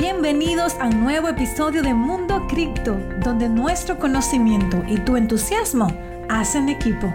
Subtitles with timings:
[0.00, 5.88] Bienvenidos a un nuevo episodio de Mundo Cripto, donde nuestro conocimiento y tu entusiasmo
[6.30, 7.12] hacen equipo.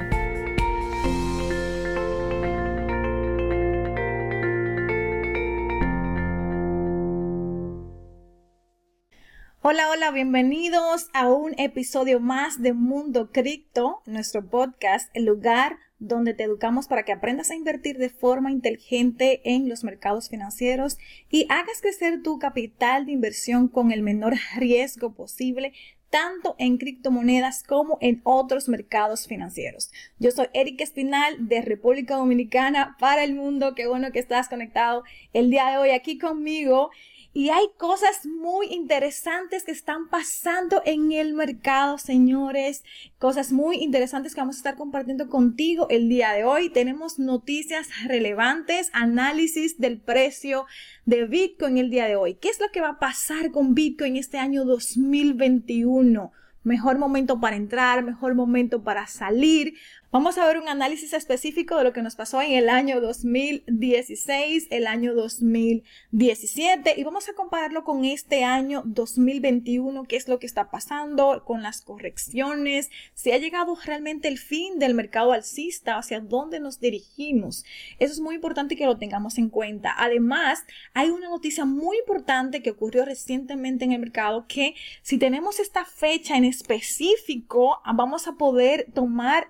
[9.68, 16.36] Hola, hola, bienvenidos a un episodio más de Mundo Cripto, nuestro podcast, el lugar donde
[16.36, 21.00] te educamos para que aprendas a invertir de forma inteligente en los mercados financieros
[21.32, 25.74] y hagas crecer tu capital de inversión con el menor riesgo posible
[26.12, 29.92] tanto en criptomonedas como en otros mercados financieros.
[30.20, 33.74] Yo soy Erika Espinal de República Dominicana para el mundo.
[33.74, 35.04] Qué bueno que estás conectado
[35.34, 36.92] el día de hoy aquí conmigo.
[37.38, 42.86] Y hay cosas muy interesantes que están pasando en el mercado, señores.
[43.18, 46.70] Cosas muy interesantes que vamos a estar compartiendo contigo el día de hoy.
[46.70, 50.66] Tenemos noticias relevantes, análisis del precio
[51.04, 52.36] de Bitcoin el día de hoy.
[52.36, 56.32] ¿Qué es lo que va a pasar con Bitcoin este año 2021?
[56.64, 59.74] Mejor momento para entrar, mejor momento para salir.
[60.16, 64.68] Vamos a ver un análisis específico de lo que nos pasó en el año 2016,
[64.70, 70.46] el año 2017 y vamos a compararlo con este año 2021, qué es lo que
[70.46, 76.22] está pasando con las correcciones, si ha llegado realmente el fin del mercado alcista, hacia
[76.22, 77.66] dónde nos dirigimos.
[78.00, 79.96] Eso es muy importante que lo tengamos en cuenta.
[79.98, 85.60] Además, hay una noticia muy importante que ocurrió recientemente en el mercado que si tenemos
[85.60, 89.50] esta fecha en específico, vamos a poder tomar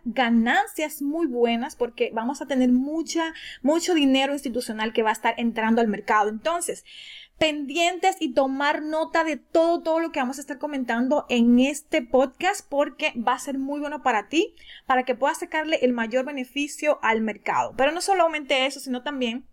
[1.02, 5.82] muy buenas porque vamos a tener mucha, mucho dinero institucional que va a estar entrando
[5.82, 6.30] al mercado.
[6.30, 6.86] Entonces,
[7.38, 12.02] pendientes y tomar nota de todo, todo lo que vamos a estar comentando en este
[12.02, 16.26] podcast porque va a ser muy bueno para ti, para que puedas sacarle el mayor
[16.26, 17.74] beneficio al mercado.
[17.76, 19.46] Pero no solamente eso, sino también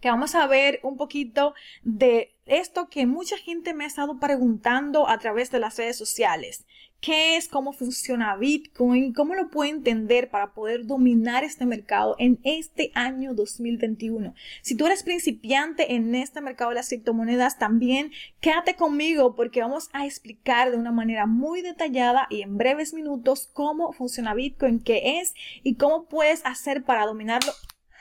[0.00, 5.08] que vamos a ver un poquito de esto que mucha gente me ha estado preguntando
[5.08, 6.64] a través de las redes sociales.
[7.00, 12.40] Qué es, cómo funciona Bitcoin, cómo lo puedo entender para poder dominar este mercado en
[12.42, 14.34] este año 2021.
[14.62, 19.90] Si tú eres principiante en este mercado de las criptomonedas, también quédate conmigo porque vamos
[19.92, 25.20] a explicar de una manera muy detallada y en breves minutos cómo funciona Bitcoin, qué
[25.20, 27.52] es y cómo puedes hacer para dominarlo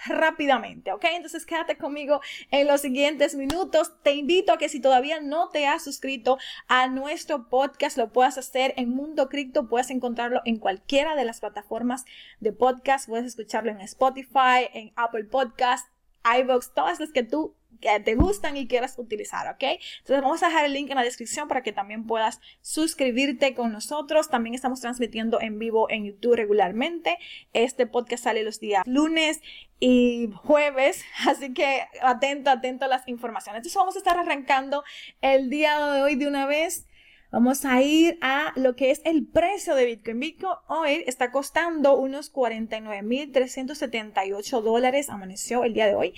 [0.07, 1.06] rápidamente, ¿ok?
[1.12, 3.94] Entonces quédate conmigo en los siguientes minutos.
[4.03, 6.38] Te invito a que si todavía no te has suscrito
[6.68, 9.67] a nuestro podcast, lo puedas hacer en Mundo Cripto.
[9.67, 12.06] Puedes encontrarlo en cualquiera de las plataformas
[12.40, 13.07] de podcast.
[13.07, 15.88] Puedes escucharlo en Spotify, en Apple Podcast,
[16.23, 19.63] iVoox, todas las que tú que te gustan y quieras utilizar, ¿ok?
[19.99, 23.71] Entonces vamos a dejar el link en la descripción para que también puedas suscribirte con
[23.71, 24.29] nosotros.
[24.29, 27.17] También estamos transmitiendo en vivo en YouTube regularmente.
[27.53, 29.41] Este podcast sale los días lunes
[29.79, 33.59] y jueves, así que atento, atento a las informaciones.
[33.59, 34.83] Entonces vamos a estar arrancando
[35.21, 36.85] el día de hoy de una vez.
[37.29, 40.17] Vamos a ir a lo que es el precio de Bitcoin.
[40.17, 45.09] Bitcoin hoy está costando unos 49.378 dólares.
[45.09, 46.13] Amaneció el día de hoy.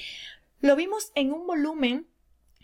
[0.61, 2.08] Lo vimos en un volumen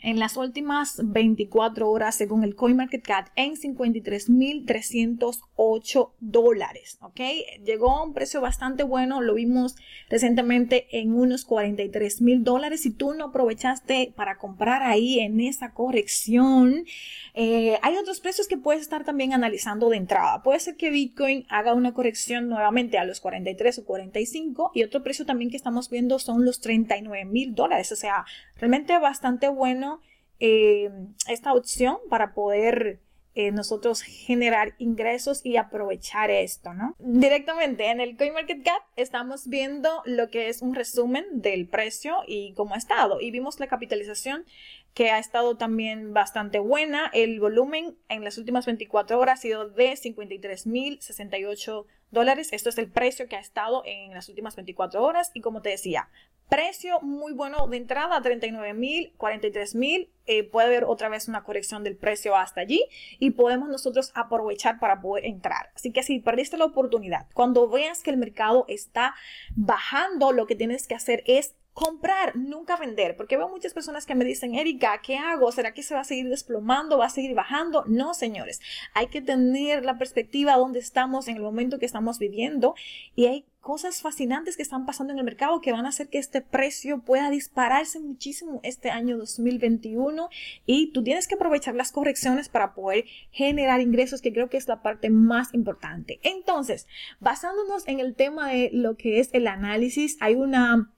[0.05, 7.21] en las últimas 24 horas, según el CoinMarketCap, en 53.308 dólares, ¿ok?
[7.65, 9.77] Llegó a un precio bastante bueno, lo vimos
[10.07, 12.83] recientemente en unos 43.000 dólares.
[12.83, 16.85] Si tú no aprovechaste para comprar ahí en esa corrección,
[17.33, 20.43] eh, hay otros precios que puedes estar también analizando de entrada.
[20.43, 25.01] Puede ser que Bitcoin haga una corrección nuevamente a los 43 o 45 y otro
[25.01, 28.23] precio también que estamos viendo son los 39.000 dólares, o sea,
[28.59, 29.94] realmente bastante bueno
[30.39, 30.89] eh,
[31.27, 32.99] esta opción para poder
[33.37, 36.95] eh, nosotros generar ingresos y aprovechar esto, ¿no?
[36.99, 42.75] Directamente en el CoinMarketCap estamos viendo lo que es un resumen del precio y cómo
[42.75, 43.19] ha estado.
[43.19, 44.45] Y vimos la capitalización
[44.95, 47.11] que ha estado también bastante buena.
[47.13, 52.47] El volumen en las últimas 24 horas ha sido de 53.068 dólares.
[52.53, 55.31] Esto es el precio que ha estado en las últimas 24 horas.
[55.33, 56.07] Y como te decía,
[56.47, 60.07] precio muy bueno de entrada, 39.000, 43.000.
[60.27, 62.81] Eh, puede haber otra vez una corrección del precio hasta allí
[63.19, 65.71] y podemos nosotros aprovechar para poder entrar.
[65.75, 69.13] Así que si perdiste la oportunidad, cuando veas que el mercado está
[69.55, 74.15] bajando, lo que tienes que hacer es comprar, nunca vender, porque veo muchas personas que
[74.15, 75.51] me dicen, Erika, ¿qué hago?
[75.51, 76.97] ¿Será que se va a seguir desplomando?
[76.97, 77.83] ¿Va a seguir bajando?
[77.85, 78.61] No, señores,
[78.93, 82.75] hay que tener la perspectiva donde estamos en el momento que estamos viviendo
[83.13, 86.17] y hay cosas fascinantes que están pasando en el mercado que van a hacer que
[86.17, 90.29] este precio pueda dispararse muchísimo este año 2021
[90.65, 94.69] y tú tienes que aprovechar las correcciones para poder generar ingresos que creo que es
[94.69, 96.21] la parte más importante.
[96.23, 96.87] Entonces,
[97.19, 100.91] basándonos en el tema de lo que es el análisis, hay una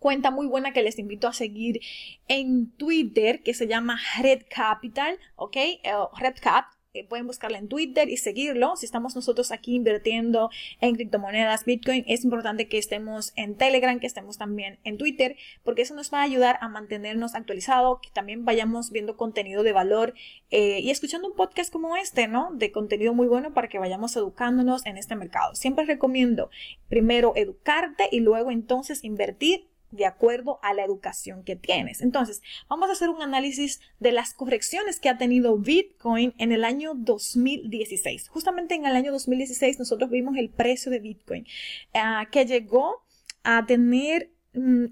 [0.00, 1.80] cuenta muy buena que les invito a seguir
[2.26, 5.56] en Twitter que se llama Red Capital, ¿ok?
[5.84, 8.74] Uh, Red Cap eh, pueden buscarla en Twitter y seguirlo.
[8.74, 10.50] Si estamos nosotros aquí invirtiendo
[10.80, 15.82] en criptomonedas, Bitcoin, es importante que estemos en Telegram, que estemos también en Twitter, porque
[15.82, 20.14] eso nos va a ayudar a mantenernos actualizados, que también vayamos viendo contenido de valor
[20.50, 22.50] eh, y escuchando un podcast como este, ¿no?
[22.54, 25.54] De contenido muy bueno para que vayamos educándonos en este mercado.
[25.54, 26.50] Siempre recomiendo
[26.88, 32.00] primero educarte y luego entonces invertir de acuerdo a la educación que tienes.
[32.00, 36.64] Entonces, vamos a hacer un análisis de las correcciones que ha tenido Bitcoin en el
[36.64, 38.28] año 2016.
[38.28, 41.46] Justamente en el año 2016 nosotros vimos el precio de Bitcoin
[41.94, 43.02] ah, que llegó
[43.42, 44.30] a tener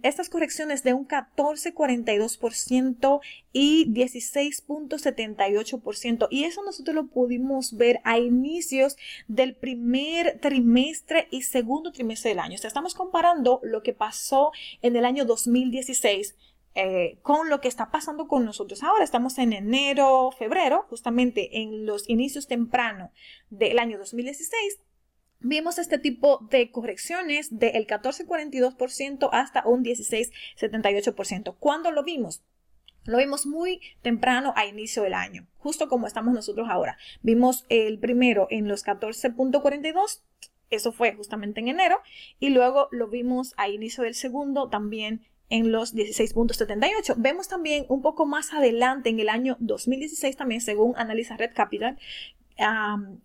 [0.02, 3.20] estas correcciones de un 14,42%
[3.52, 6.28] y 16,78%.
[6.30, 8.96] Y eso nosotros lo pudimos ver a inicios
[9.26, 12.54] del primer trimestre y segundo trimestre del año.
[12.54, 14.52] O sea, estamos comparando lo que pasó
[14.82, 16.36] en el año 2016
[16.74, 19.02] eh, con lo que está pasando con nosotros ahora.
[19.02, 23.10] Estamos en enero, febrero, justamente en los inicios temprano
[23.50, 24.78] del año 2016
[25.40, 31.56] vimos este tipo de correcciones del 14,42% hasta un 16,78%.
[31.58, 32.42] ¿Cuándo lo vimos?
[33.04, 36.98] Lo vimos muy temprano a inicio del año, justo como estamos nosotros ahora.
[37.22, 40.20] Vimos el primero en los 14.42,
[40.68, 42.00] eso fue justamente en enero,
[42.38, 47.14] y luego lo vimos a inicio del segundo también en los 16.78.
[47.16, 51.98] Vemos también un poco más adelante en el año 2016 también, según Analiza Red Capital,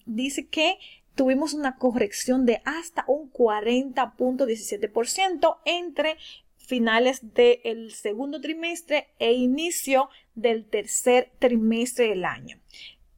[0.06, 0.77] dice que
[1.15, 6.18] tuvimos una corrección de hasta un 40.17% entre
[6.57, 12.60] finales del segundo trimestre e inicio del tercer trimestre del año.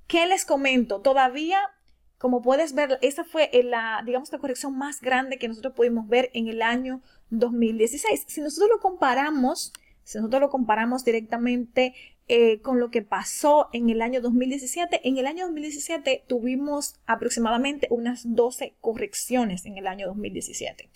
[0.08, 1.02] ¿Qué les comento?
[1.02, 1.60] Todavía,
[2.18, 6.30] como puedes ver, esa fue la, digamos, la corrección más grande que nosotros pudimos ver
[6.34, 8.26] en el año 2016.
[8.28, 11.94] Si nosotros lo comparamos, si nosotros lo comparamos directamente
[12.28, 15.08] eh, con lo que pasó en el año 2017.
[15.08, 20.90] En el año 2017 tuvimos aproximadamente unas 12 correcciones en el año 2017.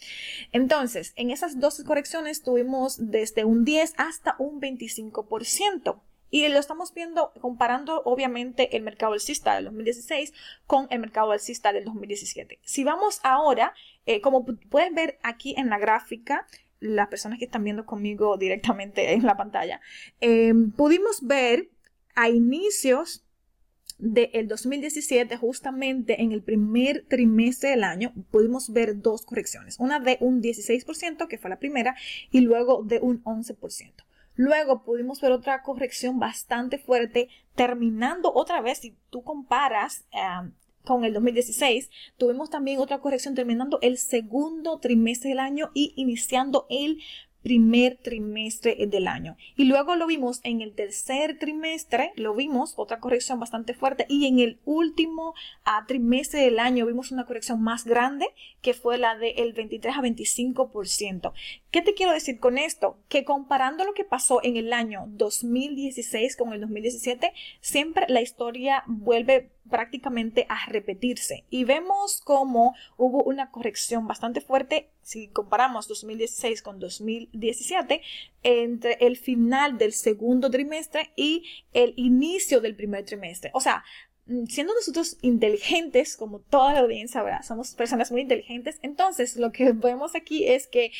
[0.51, 6.01] Entonces, en esas 12 correcciones tuvimos desde un 10 hasta un 25%.
[6.31, 10.33] Y lo estamos viendo comparando obviamente el mercado alcista del 2016
[10.67, 12.59] con el mercado alcista del 2017.
[12.63, 13.73] Si vamos ahora,
[14.05, 16.47] eh, como pueden ver aquí en la gráfica,
[16.79, 19.81] las personas que están viendo conmigo directamente en la pantalla,
[20.21, 21.69] eh, pudimos ver
[22.15, 23.23] a inicios
[23.99, 30.17] del 2017, justamente en el primer trimestre del año, pudimos ver dos correcciones, una de
[30.21, 31.95] un 16%, que fue la primera,
[32.31, 34.05] y luego de un 11%.
[34.35, 40.05] Luego pudimos ver otra corrección bastante fuerte, terminando otra vez, si tú comparas
[40.83, 46.65] con el 2016, tuvimos también otra corrección terminando el segundo trimestre del año y iniciando
[46.69, 46.99] el
[47.41, 49.37] primer trimestre del año.
[49.55, 54.27] Y luego lo vimos en el tercer trimestre, lo vimos, otra corrección bastante fuerte, y
[54.27, 55.33] en el último
[55.63, 58.27] ah, trimestre del año vimos una corrección más grande,
[58.61, 61.31] que fue la del 23 a 25%.
[61.71, 62.97] ¿Qué te quiero decir con esto?
[63.07, 68.83] Que comparando lo que pasó en el año 2016 con el 2017, siempre la historia
[68.87, 71.45] vuelve prácticamente a repetirse.
[71.49, 78.01] Y vemos cómo hubo una corrección bastante fuerte si comparamos 2016 con 2017
[78.43, 83.51] entre el final del segundo trimestre y el inicio del primer trimestre.
[83.53, 83.83] O sea,
[84.27, 87.43] mm, siendo nosotros inteligentes, como toda la audiencia, ¿verdad?
[87.43, 90.91] Somos personas muy inteligentes, entonces lo que vemos aquí es que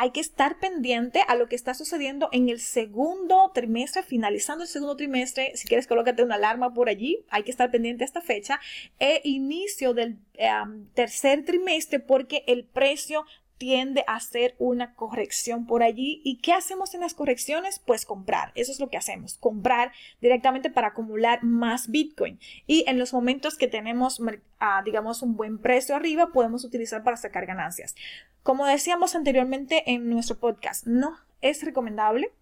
[0.00, 4.68] hay que estar pendiente a lo que está sucediendo en el segundo trimestre, finalizando el
[4.68, 5.56] segundo trimestre.
[5.56, 7.24] Si quieres, colócate una alarma por allí.
[7.30, 8.60] Hay que estar pendiente a esta fecha.
[9.00, 13.24] E inicio del em, tercer trimestre porque el precio
[13.58, 16.20] tiende a hacer una corrección por allí.
[16.24, 17.80] ¿Y qué hacemos en las correcciones?
[17.84, 18.52] Pues comprar.
[18.54, 19.36] Eso es lo que hacemos.
[19.38, 22.38] Comprar directamente para acumular más Bitcoin.
[22.66, 24.20] Y en los momentos que tenemos,
[24.60, 27.94] ah, digamos, un buen precio arriba, podemos utilizar para sacar ganancias.
[28.42, 32.32] Como decíamos anteriormente en nuestro podcast, no es recomendable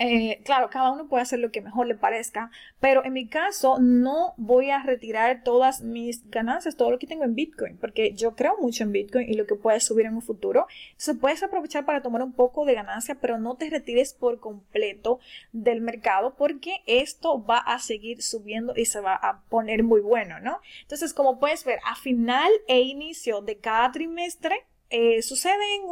[0.00, 3.78] eh, claro, cada uno puede hacer lo que mejor le parezca, pero en mi caso
[3.80, 8.36] no voy a retirar todas mis ganancias, todo lo que tengo en Bitcoin, porque yo
[8.36, 10.68] creo mucho en Bitcoin y lo que puede subir en un futuro.
[10.90, 15.18] Entonces puedes aprovechar para tomar un poco de ganancia, pero no te retires por completo
[15.52, 20.38] del mercado porque esto va a seguir subiendo y se va a poner muy bueno,
[20.38, 20.60] ¿no?
[20.82, 25.82] Entonces, como puedes ver, a final e inicio de cada trimestre, eh, suceden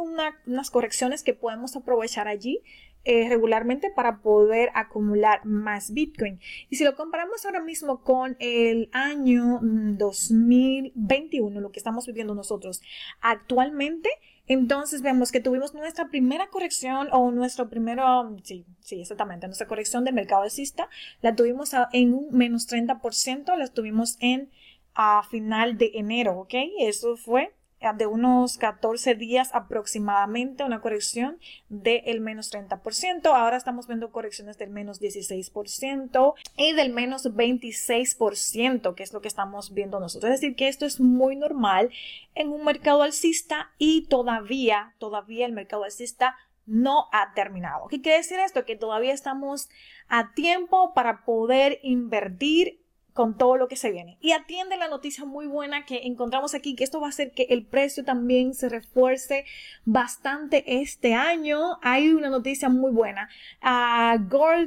[0.45, 2.63] unas correcciones que podemos aprovechar allí
[3.03, 6.39] eh, regularmente para poder acumular más Bitcoin.
[6.69, 12.35] Y si lo comparamos ahora mismo con el año 2021, mm, lo que estamos viviendo
[12.35, 12.81] nosotros
[13.21, 14.09] actualmente,
[14.49, 20.05] Entonces vemos que tuvimos nuestra primera corrección o nuestro primero, sí, sí, exactamente, nuestra corrección
[20.05, 20.87] del mercado alcista,
[21.21, 24.49] la tuvimos en un menos 30%, la tuvimos en
[24.95, 26.53] a final de enero, ¿ok?
[26.79, 27.53] Eso fue
[27.93, 31.39] de unos 14 días aproximadamente, una corrección
[31.69, 33.25] del menos 30%.
[33.27, 39.27] Ahora estamos viendo correcciones del menos 16% y del menos 26%, que es lo que
[39.27, 40.33] estamos viendo nosotros.
[40.33, 41.89] Es decir, que esto es muy normal
[42.35, 47.87] en un mercado alcista y todavía, todavía el mercado alcista no ha terminado.
[47.87, 48.65] ¿Qué quiere decir esto?
[48.65, 49.69] Que todavía estamos
[50.09, 52.81] a tiempo para poder invertir
[53.17, 54.19] con todo lo que se viene.
[54.21, 57.47] Y atiende la noticia muy buena que encontramos aquí, que esto va a hacer que
[57.49, 59.43] el precio también se refuerce
[59.85, 61.79] bastante este año.
[61.81, 63.27] Hay una noticia muy buena.
[63.63, 64.19] Uh,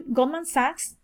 [0.08, 0.99] Goldman Sachs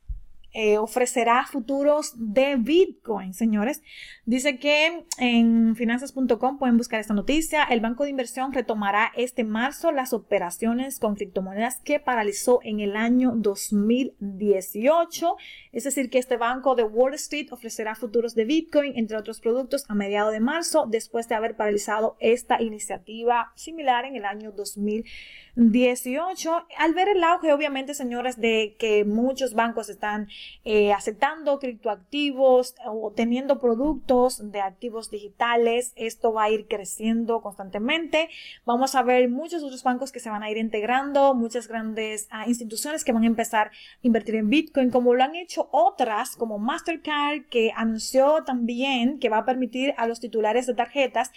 [0.53, 3.83] eh, ofrecerá futuros de Bitcoin, señores.
[4.25, 7.65] Dice que en finanzas.com pueden buscar esta noticia.
[7.65, 12.97] El banco de inversión retomará este marzo las operaciones con criptomonedas que paralizó en el
[12.97, 15.37] año 2018.
[15.73, 19.85] Es decir, que este banco de Wall Street ofrecerá futuros de Bitcoin, entre otros productos,
[19.89, 25.47] a mediados de marzo, después de haber paralizado esta iniciativa similar en el año 2018.
[25.57, 26.67] 18.
[26.79, 30.29] Al ver el auge, obviamente, señores, de que muchos bancos están
[30.65, 38.29] eh, aceptando criptoactivos o teniendo productos de activos digitales, esto va a ir creciendo constantemente.
[38.65, 42.47] Vamos a ver muchos otros bancos que se van a ir integrando, muchas grandes ah,
[42.47, 43.71] instituciones que van a empezar a
[44.03, 49.39] invertir en Bitcoin, como lo han hecho otras, como Mastercard, que anunció también que va
[49.39, 51.33] a permitir a los titulares de tarjetas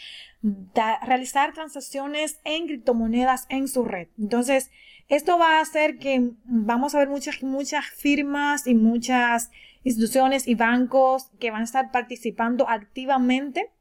[1.06, 4.08] realizar transacciones en criptomonedas en su red.
[4.18, 4.72] Entonces,
[5.10, 9.52] esto va a hacer que vamos a ver muchas, muchas firmas y muchas
[9.84, 13.72] instituciones y bancos que van a estar participando activamente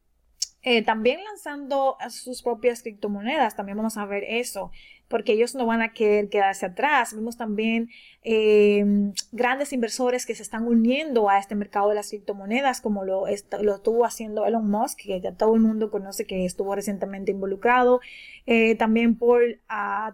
[0.70, 4.70] eh, también lanzando sus propias criptomonedas, también vamos a ver eso,
[5.08, 7.14] porque ellos no van a querer quedarse atrás.
[7.14, 7.88] Vemos también
[8.22, 8.84] eh,
[9.32, 13.24] grandes inversores que se están uniendo a este mercado de las criptomonedas, como lo,
[13.62, 18.02] lo estuvo haciendo Elon Musk, que ya todo el mundo conoce que estuvo recientemente involucrado.
[18.44, 19.62] Eh, también Paul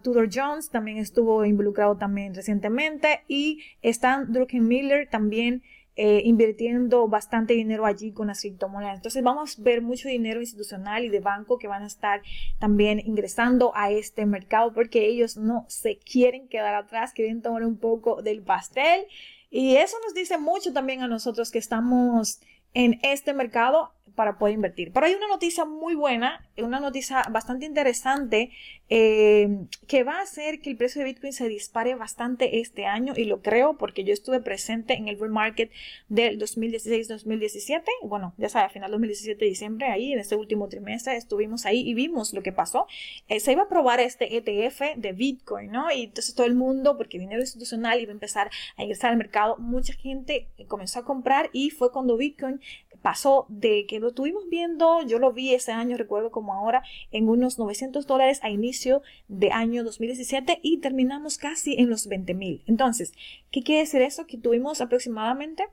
[0.02, 3.24] Tudor Jones también estuvo involucrado también recientemente.
[3.26, 5.64] Y Stan Druckenmiller también
[5.96, 8.96] eh, invirtiendo bastante dinero allí con las criptomonedas.
[8.96, 12.20] Entonces vamos a ver mucho dinero institucional y de banco que van a estar
[12.58, 17.78] también ingresando a este mercado porque ellos no se quieren quedar atrás, quieren tomar un
[17.78, 19.06] poco del pastel.
[19.50, 22.40] Y eso nos dice mucho también a nosotros que estamos
[22.72, 24.92] en este mercado para poder invertir.
[24.92, 28.50] Pero hay una noticia muy buena, una noticia bastante interesante
[28.88, 33.14] eh, que va a hacer que el precio de Bitcoin se dispare bastante este año
[33.16, 35.70] y lo creo porque yo estuve presente en el bull market
[36.08, 41.64] del 2016-2017, bueno, ya sabes, a final 2017 diciembre, ahí en este último trimestre estuvimos
[41.66, 42.86] ahí y vimos lo que pasó.
[43.28, 45.90] Eh, se iba a probar este ETF de Bitcoin, ¿no?
[45.90, 49.56] Y entonces todo el mundo, porque dinero institucional iba a empezar a ingresar al mercado,
[49.58, 52.60] mucha gente comenzó a comprar y fue cuando Bitcoin
[53.04, 57.28] pasó de que lo estuvimos viendo, yo lo vi ese año, recuerdo como ahora, en
[57.28, 62.62] unos 900 dólares a inicio de año 2017 y terminamos casi en los 20 mil.
[62.66, 63.12] Entonces,
[63.50, 64.26] ¿qué quiere decir eso?
[64.26, 65.64] Que tuvimos aproximadamente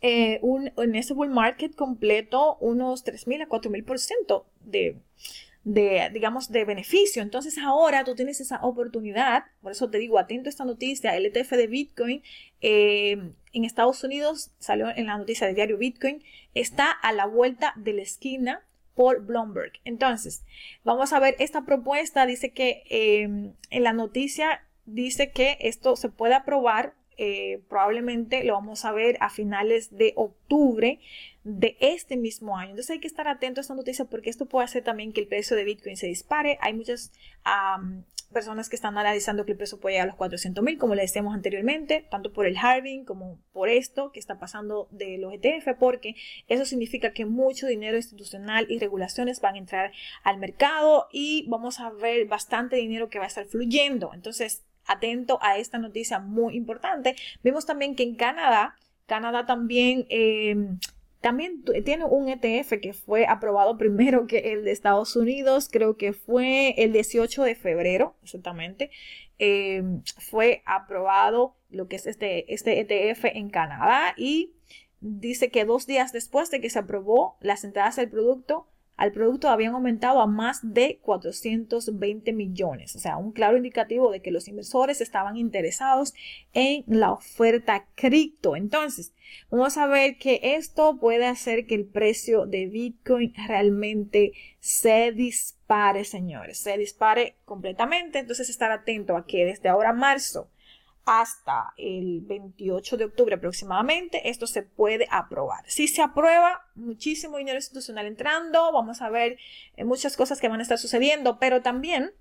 [0.00, 4.96] eh, un, en ese bull market completo unos 3.000 a 4.000 por ciento de,
[5.66, 7.22] de, digamos, de beneficio.
[7.22, 11.26] Entonces ahora tú tienes esa oportunidad, por eso te digo, atento a esta noticia, el
[11.26, 12.22] ETF de Bitcoin
[12.60, 16.22] eh, en Estados Unidos, salió en la noticia de diario Bitcoin,
[16.54, 18.62] está a la vuelta de la esquina
[18.94, 19.72] por Bloomberg.
[19.84, 20.44] Entonces,
[20.84, 26.10] vamos a ver esta propuesta, dice que eh, en la noticia dice que esto se
[26.10, 31.00] puede aprobar eh, probablemente lo vamos a ver a finales de octubre
[31.44, 32.70] de este mismo año.
[32.70, 35.28] Entonces hay que estar atento a esta noticia porque esto puede hacer también que el
[35.28, 36.58] precio de Bitcoin se dispare.
[36.60, 37.12] Hay muchas
[38.32, 41.02] personas que están analizando que el precio puede llegar a los 400 mil, como le
[41.02, 45.78] decíamos anteriormente, tanto por el halving como por esto que está pasando de los ETF,
[45.78, 46.16] porque
[46.48, 49.92] eso significa que mucho dinero institucional y regulaciones van a entrar
[50.24, 54.10] al mercado y vamos a ver bastante dinero que va a estar fluyendo.
[54.12, 57.16] Entonces, atento a esta noticia muy importante.
[57.42, 58.76] Vemos también que en Canadá,
[59.06, 60.06] Canadá también...
[60.08, 60.78] Em,
[61.22, 66.12] también tiene un ETF que fue aprobado primero que el de Estados Unidos, creo que
[66.12, 68.90] fue el 18 de febrero, exactamente.
[69.38, 74.52] Em, fue aprobado lo que es este, este ETF en Canadá y
[75.00, 79.48] dice que dos días después de que se aprobó las entradas del producto, al producto
[79.48, 84.48] habían aumentado a más de 420 millones, o sea, un claro indicativo de que los
[84.48, 86.14] inversores estaban interesados
[86.52, 88.56] en la oferta cripto.
[88.56, 89.12] Entonces,
[89.50, 95.56] vamos a ver que esto puede hacer que el precio de Bitcoin realmente se dispare
[96.04, 98.18] señores, se dispare completamente.
[98.18, 100.50] Entonces, estar atento a que desde ahora marzo
[101.06, 105.64] hasta el 28 de octubre aproximadamente, esto se puede aprobar.
[105.68, 109.38] Si se aprueba, muchísimo dinero institucional entrando, vamos a ver
[109.76, 112.12] eh, muchas cosas que van a estar sucediendo, pero también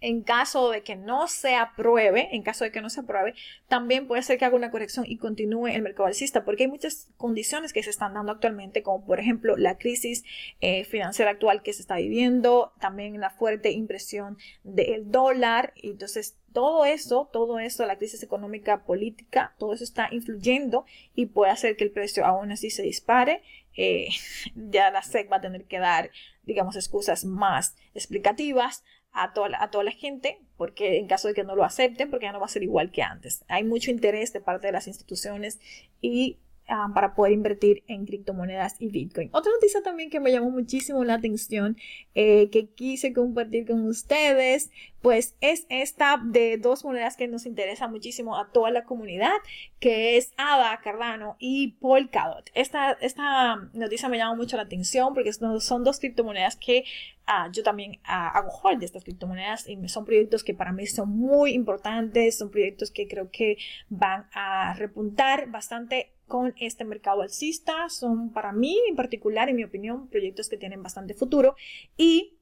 [0.00, 3.34] en caso de que no se apruebe, en caso de que no se apruebe,
[3.68, 7.08] también puede ser que haga una corrección y continúe el mercado alcista, porque hay muchas
[7.16, 10.24] condiciones que se están dando actualmente, como por ejemplo la crisis
[10.60, 16.36] eh, financiera actual que se está viviendo, también la fuerte impresión del dólar, y entonces
[16.52, 21.76] todo eso, todo eso, la crisis económica, política, todo eso está influyendo y puede hacer
[21.76, 23.42] que el precio aún así se dispare.
[23.76, 24.08] Eh,
[24.54, 26.10] ya la SEC va a tener que dar,
[26.44, 31.44] digamos, excusas más explicativas a toda, a toda la gente, porque en caso de que
[31.44, 33.44] no lo acepten, porque ya no va a ser igual que antes.
[33.48, 35.58] Hay mucho interés de parte de las instituciones
[36.00, 36.38] y
[36.68, 39.30] ah, para poder invertir en criptomonedas y Bitcoin.
[39.32, 41.76] Otra noticia también que me llamó muchísimo la atención,
[42.14, 44.70] eh, que quise compartir con ustedes,
[45.02, 49.34] pues es esta de dos monedas que nos interesa muchísimo a toda la comunidad,
[49.78, 52.50] que es ADA, Cardano y Polkadot.
[52.54, 56.84] Esta, esta noticia me llama mucho la atención porque son dos criptomonedas que
[57.26, 60.86] ah, yo también ah, hago hold de estas criptomonedas y son proyectos que para mí
[60.86, 67.22] son muy importantes, son proyectos que creo que van a repuntar bastante con este mercado
[67.22, 67.88] alcista.
[67.88, 71.56] Son para mí en particular, en mi opinión, proyectos que tienen bastante futuro
[71.96, 72.37] y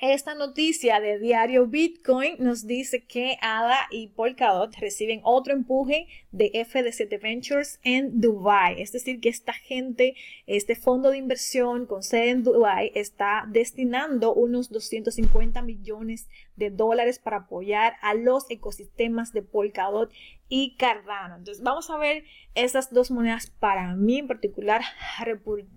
[0.00, 6.52] esta noticia de Diario Bitcoin nos dice que ADA y Polkadot reciben otro empuje de
[6.52, 8.80] FD7 Ventures en Dubai.
[8.80, 10.14] Es decir, que esta gente,
[10.46, 17.18] este fondo de inversión con sede en Dubai, está destinando unos 250 millones de dólares
[17.18, 20.10] para apoyar a los ecosistemas de Polkadot
[20.48, 21.36] y Cardano.
[21.36, 24.82] Entonces vamos a ver esas dos monedas para mí en particular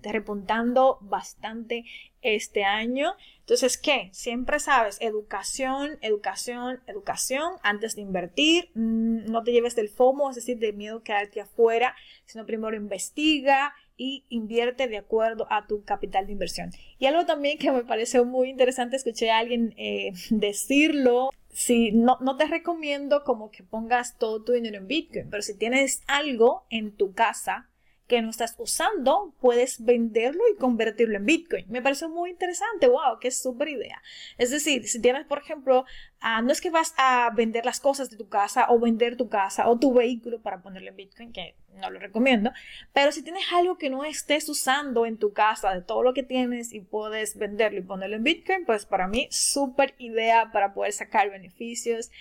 [0.03, 1.85] repuntando bastante
[2.21, 3.13] este año.
[3.39, 4.09] Entonces, ¿qué?
[4.13, 8.69] Siempre sabes, educación, educación, educación antes de invertir.
[8.75, 11.95] Mm, no te lleves del FOMO, es de miedo quedarte afuera,
[12.25, 16.71] sino primero investiga y invierte de acuerdo a tu capital de inversión.
[16.97, 22.17] Y algo también que me pareció muy interesante, escuché a alguien eh, decirlo si no,
[22.21, 26.65] no te recomiendo como que pongas todo tu dinero en Bitcoin, pero si tienes algo
[26.69, 27.69] en tu casa
[28.07, 31.65] que no estás usando, puedes venderlo y convertirlo en Bitcoin.
[31.69, 34.01] Me pareció muy interesante, wow, qué súper idea.
[34.37, 35.85] Es decir, si tienes, por ejemplo,
[36.21, 39.27] ah, no es que vas a vender las cosas de tu casa o vender tu
[39.27, 42.51] casa o tu vehículo para ponerlo en Bitcoin, que no lo recomiendo,
[42.93, 46.23] pero si tienes algo que no estés usando en tu casa de todo lo que
[46.23, 50.93] tienes y puedes venderlo y ponerlo en Bitcoin, pues para mí súper idea para poder
[50.93, 52.11] sacar beneficios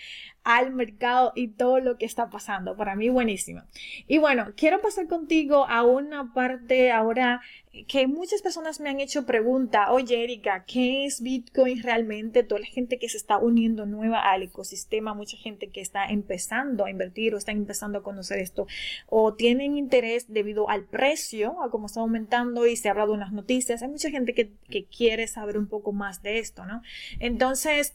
[0.45, 2.77] al mercado y todo lo que está pasando.
[2.77, 3.63] Para mí buenísimo.
[4.07, 7.43] Y bueno, quiero pasar contigo a una parte ahora
[7.87, 12.43] que muchas personas me han hecho pregunta, oye Erika, ¿qué es Bitcoin realmente?
[12.43, 16.85] Toda la gente que se está uniendo nueva al ecosistema, mucha gente que está empezando
[16.85, 18.67] a invertir o están empezando a conocer esto
[19.07, 23.21] o tienen interés debido al precio, a cómo está aumentando y se ha hablado en
[23.21, 23.83] las noticias.
[23.83, 26.83] Hay mucha gente que, que quiere saber un poco más de esto, ¿no?
[27.21, 27.95] Entonces,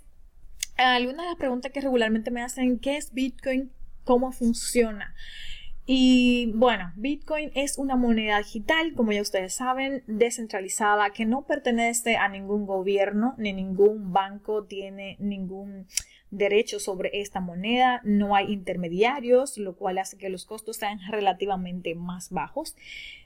[0.77, 3.71] algunas de las preguntas que regularmente me hacen, ¿qué es Bitcoin?
[4.05, 5.13] ¿Cómo funciona?
[5.87, 12.15] Y bueno, Bitcoin es una moneda digital, como ya ustedes saben, descentralizada, que no pertenece
[12.15, 15.87] a ningún gobierno, ni ningún banco tiene ningún
[16.31, 21.93] derecho sobre esta moneda, no hay intermediarios, lo cual hace que los costos sean relativamente
[21.93, 22.75] más bajos.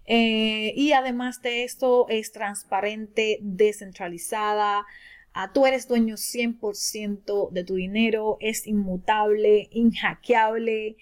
[0.06, 4.86] Eh, y además de esto, es transparente, descentralizada,
[5.34, 10.98] ah, tú eres dueño 100% de tu dinero, es inmutable, inhackeable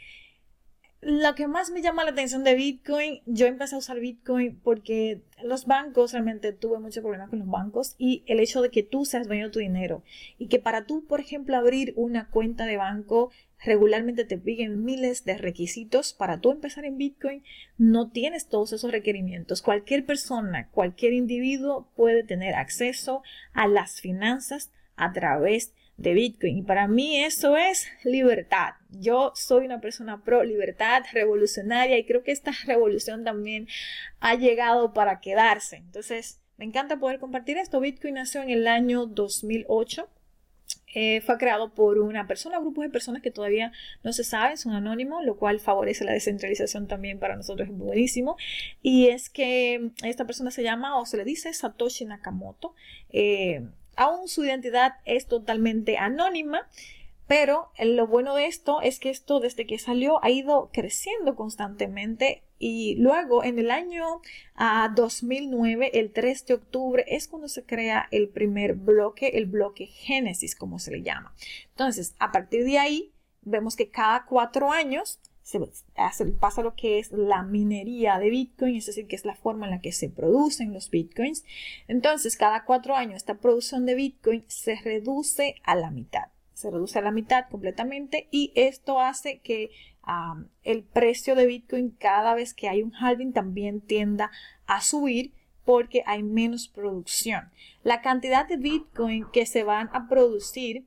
[1.08, 5.22] lo que más me llama la atención de Bitcoin, yo empecé a usar Bitcoin porque
[5.42, 9.06] los bancos, realmente tuve mucho problema con los bancos y el hecho de que tú
[9.06, 10.04] seas dueño de tu dinero
[10.38, 13.32] y que para tú, por ejemplo, abrir una cuenta de banco,
[13.64, 16.12] regularmente te piden miles de requisitos.
[16.12, 17.42] Para tú empezar en Bitcoin,
[17.78, 19.62] no tienes todos esos requerimientos.
[19.62, 26.60] Cualquier persona, cualquier individuo puede tener acceso a las finanzas a través de Bitcoin.
[26.60, 28.76] Y para mí eso es libertad.
[28.90, 33.68] Yo soy una persona pro libertad, revolucionaria y creo que esta revolución también
[34.20, 35.78] ha llegado para quedarse.
[35.78, 37.80] Entonces, me encanta poder compartir esto.
[37.80, 40.10] Bitcoin nació en el año 2008.
[40.94, 43.72] Eh, fue creado por una persona, grupos de personas que todavía
[44.04, 48.36] no se saben, son anónimos, lo cual favorece la descentralización también para nosotros, es buenísimo.
[48.82, 52.74] Y es que esta persona se llama o se le dice Satoshi Nakamoto.
[53.10, 56.70] Eh, Aún su identidad es totalmente anónima,
[57.28, 62.44] Pero lo bueno de esto es que esto desde que salió ha ido creciendo constantemente
[62.58, 64.22] y luego en el año
[64.96, 69.86] 2009, ah, el 3 de octubre, es cuando se crea el primer bloque, el bloque
[69.86, 71.36] Génesis, como se le llama.
[71.70, 77.14] Entonces, a partir de ahí, vemos que cada cuatro años se pasa lo que es
[77.14, 80.74] la minería de Bitcoin, es decir, que es la forma en la que se producen
[80.74, 81.46] los Bitcoins.
[81.88, 86.26] Entonces, cada cuatro años esta producción de Bitcoin se reduce a la mitad.
[86.54, 89.72] Se reduce a la mitad completamente y esto hace que
[90.64, 94.32] el precio de Bitcoin cada vez que hay un halving también tienda
[94.66, 95.32] a subir
[95.64, 97.52] porque hay menos producción.
[97.84, 100.86] La cantidad de Bitcoin que se van a producir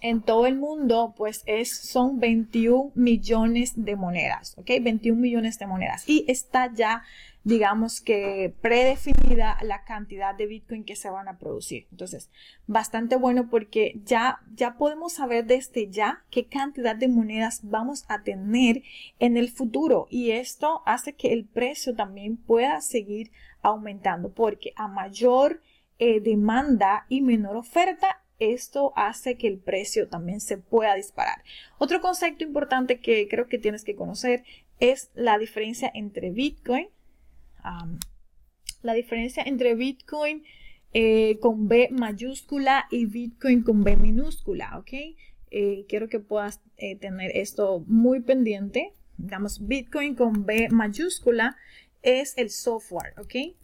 [0.00, 4.70] en todo el mundo, pues es, son 21 millones de monedas, ¿ok?
[4.82, 6.08] 21 millones de monedas.
[6.08, 7.02] Y está ya,
[7.44, 11.86] digamos que predefinida la cantidad de Bitcoin que se van a producir.
[11.90, 12.30] Entonces,
[12.66, 18.22] bastante bueno porque ya, ya podemos saber desde ya qué cantidad de monedas vamos a
[18.22, 18.82] tener
[19.18, 20.06] en el futuro.
[20.10, 23.30] Y esto hace que el precio también pueda seguir
[23.62, 25.60] aumentando porque a mayor
[26.02, 31.42] eh, demanda y menor oferta, esto hace que el precio también se pueda disparar.
[31.78, 34.42] Otro concepto importante que creo que tienes que conocer
[34.80, 36.88] es la diferencia entre Bitcoin,
[38.82, 40.42] la diferencia entre Bitcoin
[40.92, 44.92] eh, con B mayúscula y Bitcoin con B minúscula, ¿ok?
[45.52, 48.92] Eh, quiero que puedas eh, tener esto muy pendiente.
[49.16, 51.56] Digamos, Bitcoin con B mayúscula
[52.02, 53.54] es el software, ¿ok?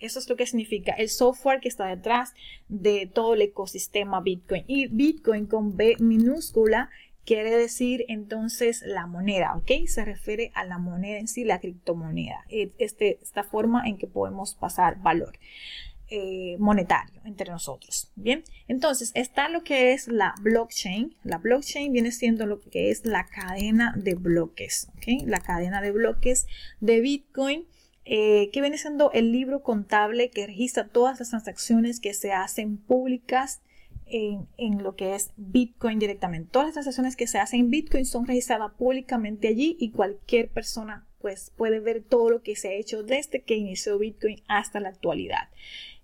[0.00, 2.34] Eso es lo que significa el software que está detrás
[2.68, 4.64] de todo el ecosistema Bitcoin.
[4.66, 6.90] Y Bitcoin con B minúscula
[7.28, 9.86] quiere decir entonces la moneda, ¿ok?
[9.86, 12.46] Se refiere a la moneda en sí, la criptomoneda.
[12.48, 15.38] Este, esta forma en que podemos pasar valor.
[16.10, 18.10] Eh, monetario entre nosotros.
[18.16, 21.14] Bien, entonces está lo que es la blockchain.
[21.22, 25.26] La blockchain viene siendo lo que es la cadena de bloques, ¿ok?
[25.26, 26.46] La cadena de bloques
[26.80, 27.66] de Bitcoin
[28.10, 32.78] eh, que viene siendo el libro contable que registra todas las transacciones que se hacen
[32.78, 33.60] públicas
[34.06, 36.48] en, en, lo que es Bitcoin directamente.
[36.50, 41.06] Todas las transacciones que se hacen en Bitcoin son registradas públicamente allí y cualquier persona
[41.20, 44.88] pues puede ver todo lo que se ha hecho desde que inició Bitcoin hasta la
[44.88, 45.50] actualidad.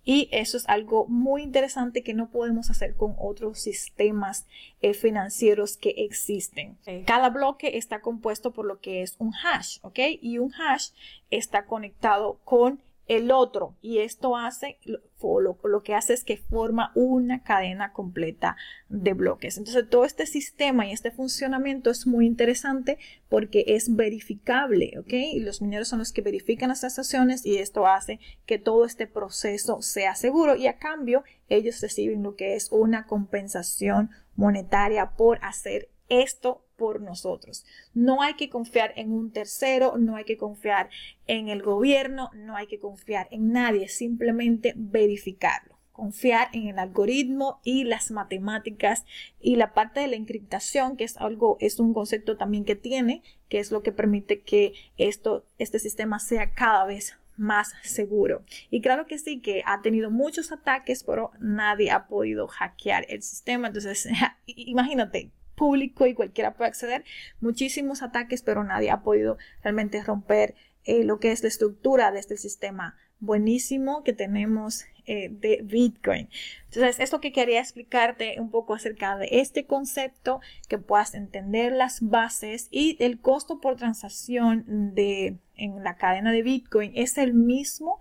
[0.04, 4.46] Y eso es algo muy interesante que no podemos hacer con otros sistemas
[4.82, 6.76] eh, financieros que existen.
[7.06, 9.98] Cada bloque está compuesto por lo que es un hash, ¿ok?
[10.20, 10.90] Y un hash
[11.30, 16.92] está conectado con el otro y esto hace lo, lo, que hace es que forma
[16.94, 18.56] una cadena completa
[18.88, 19.58] de bloques.
[19.58, 25.40] Entonces todo este sistema y este funcionamiento es muy interesante porque es verificable ok y
[25.40, 29.82] los mineros son los que verifican las transacciones y esto hace que todo este proceso
[29.82, 35.90] sea seguro y a cambio ellos reciben lo que es una compensación monetaria por hacer
[36.08, 37.64] esto por nosotros.
[37.92, 40.90] No hay que confiar en un tercero, no hay que confiar
[41.26, 45.74] en el gobierno, no hay que confiar en nadie, simplemente verificarlo.
[45.92, 49.04] Confiar en el algoritmo y las matemáticas
[49.40, 53.22] y la parte de la encriptación, que es algo, es un concepto también que tiene,
[53.48, 58.44] que es lo que permite que esto, este sistema sea cada vez más seguro.
[58.70, 63.22] Y claro que sí, que ha tenido muchos ataques, pero nadie ha podido hackear el
[63.22, 63.68] sistema.
[63.68, 64.08] Entonces,
[64.46, 67.04] imagínate, público y cualquiera puede acceder.
[67.40, 72.20] Muchísimos ataques, pero nadie ha podido realmente romper eh, lo que es la estructura de
[72.20, 76.28] este sistema buenísimo que tenemos eh, de Bitcoin.
[76.66, 82.00] Entonces, esto que quería explicarte un poco acerca de este concepto, que puedas entender las
[82.00, 84.64] bases y el costo por transacción
[84.94, 87.98] de, en la cadena de Bitcoin es el mismo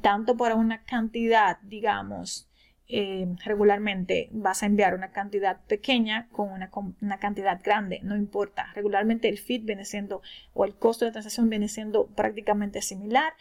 [0.00, 2.48] tanto para una cantidad, digamos,
[2.94, 8.70] eh, regularmente vas a enviar una cantidad pequeña con una, cantidad grande, no importa.
[8.74, 10.20] Regularmente el feed viene siendo
[10.52, 13.32] o el costo de transacción viene siendo prácticamente similar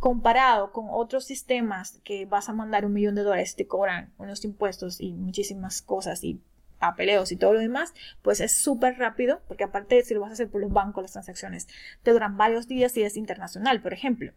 [0.00, 4.44] comparado con otros sistemas que vas a mandar un millón de dólares te cobran unos
[4.44, 6.40] impuestos y muchísimas cosas y
[6.78, 10.32] papeleos y todo lo demás, pues es súper rápido, porque aparte si lo vas a
[10.34, 11.68] hacer por los bancos, las transacciones
[12.02, 14.32] te duran varios días y es internacional, por ejemplo.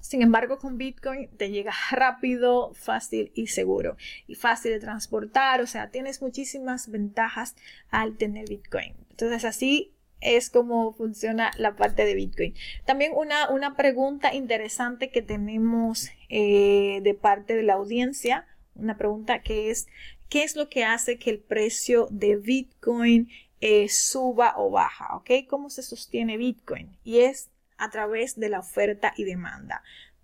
[0.00, 3.96] Sin embargo, con Bitcoin te llega rápido, fácil y seguro.
[4.28, 7.56] Y fácil de transportar, o sea, tienes muchísimas ventajas
[7.90, 8.94] al tener Bitcoin.
[9.10, 12.54] Entonces, así es como funciona la parte de Bitcoin.
[12.84, 19.42] También una, una pregunta interesante que tenemos eh, de parte de la audiencia, una pregunta
[19.42, 19.88] que es,
[20.28, 23.28] ¿qué es lo que hace que el precio de Bitcoin
[23.60, 25.16] eh, suba o baja?
[25.16, 25.30] ¿Ok?
[25.48, 26.96] ¿Cómo se sostiene Bitcoin?
[27.04, 29.82] Y es a través de la oferta y demanda.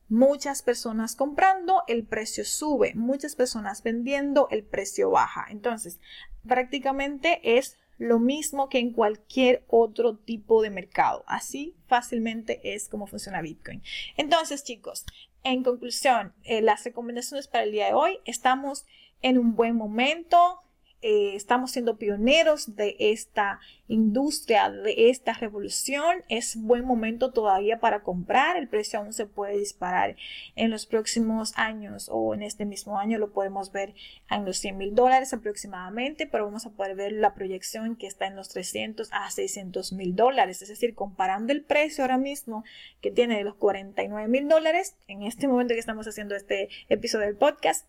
[0.09, 5.47] muchas personas comprando, el precio sube, muchas personas vendiendo, el precio baja.
[5.49, 6.01] Entonces,
[6.47, 11.25] prácticamente es lo mismo que en cualquier otro tipo de mercado.
[11.27, 13.83] Así fácilmente es como funciona Bitcoin.
[14.17, 15.07] Entonces, chicos,
[15.45, 18.87] en conclusión, eh, las recomendaciones para el día de hoy, estamos
[19.23, 20.63] en un buen momento,
[21.03, 26.23] eh, estamos siendo pioneros de esta industria, de esta revolución.
[26.29, 28.57] Es buen momento todavía para comprar.
[28.57, 30.17] El precio aún se puede disparar
[30.55, 33.95] en los próximos años o en este mismo año lo podemos ver
[34.31, 38.27] en los 100 mil dólares aproximadamente, pero vamos a poder ver la proyección que está
[38.27, 40.63] en los 300 a 600 mil dólares.
[40.63, 42.65] Es decir, comparando el precio ahora mismo
[43.01, 47.27] que tiene de los 49 mil dólares en este momento que estamos haciendo este episodio
[47.27, 47.87] del podcast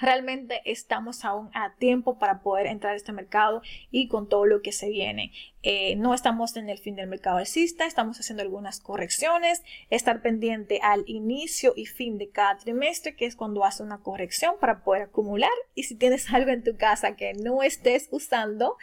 [0.00, 4.62] realmente estamos aún a tiempo para poder entrar a este mercado y con todo lo
[4.62, 5.32] que se viene.
[5.62, 10.80] Eh, no estamos en el fin del mercado alcista, estamos haciendo algunas correcciones, estar pendiente
[10.82, 15.02] al inicio y fin de cada trimestre, que es cuando hace una corrección para poder
[15.02, 15.50] acumular.
[15.74, 18.76] Y si tienes algo en tu casa que no estés usando,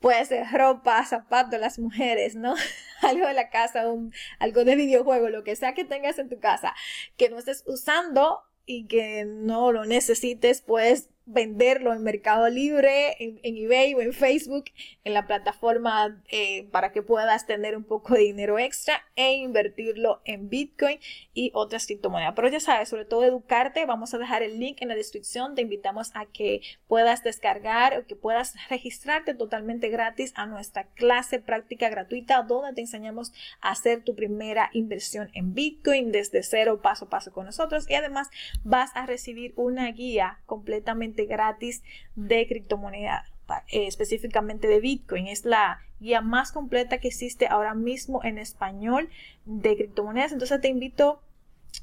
[0.00, 2.54] puede ser ropa, zapatos, las mujeres, ¿no?
[3.02, 3.84] algo de la casa,
[4.38, 6.74] algo de videojuego, lo que sea que tengas en tu casa
[7.16, 13.38] que no estés usando, y que no lo necesites, puedes venderlo en Mercado Libre, en,
[13.42, 14.64] eBay o en Facebook,
[15.04, 20.20] en la plataforma eh, para que puedas tener un poco de dinero extra e invertirlo
[20.24, 20.98] en Bitcoin
[21.34, 22.34] y otras criptomonedas.
[22.34, 25.62] Pero ya sabes, sobre todo educarte, vamos a dejar el link en la descripción, te
[25.62, 31.88] invitamos a que puedas descargar o que puedas registrarte totalmente gratis a nuestra clase práctica
[31.88, 37.08] gratuita donde te enseñamos a hacer tu primera inversión en Bitcoin desde cero paso a
[37.08, 38.30] paso con nosotros y además
[38.64, 41.82] vas a recibir una guía completamente gratis
[42.16, 43.24] de criptomoneda,
[43.68, 45.26] eh, específicamente de Bitcoin.
[45.26, 49.08] Es la guía más completa que existe ahora mismo en español
[49.44, 50.32] de criptomonedas.
[50.32, 51.20] Entonces te invito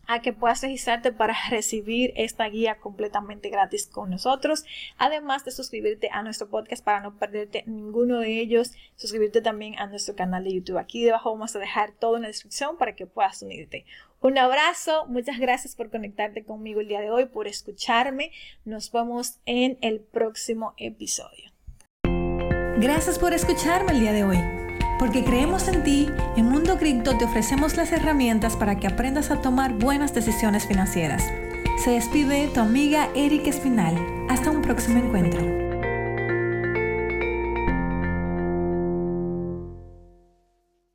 [0.08, 4.66] a que puedas registrarte para recibir esta guía completamente gratis con nosotros.
[4.98, 9.88] Además de suscribirte a nuestro podcast para no perderte ninguno de ellos, suscribirte también a
[9.88, 10.78] nuestro canal de YouTube.
[10.78, 13.86] Aquí debajo vamos a dejar todo en la descripción para que puedas unirte.
[14.20, 18.32] Un abrazo, muchas gracias por conectarte conmigo el día de hoy, por escucharme.
[18.66, 21.52] Nos vemos en el próximo episodio.
[22.80, 24.38] Gracias por escucharme el día de hoy.
[25.00, 29.42] Porque creemos en ti, en Mundo Cripto te ofrecemos las herramientas para que aprendas a
[29.42, 31.24] tomar buenas decisiones financieras.
[31.84, 33.96] Se despide tu amiga Erika Espinal.
[34.30, 35.67] Hasta un próximo encuentro.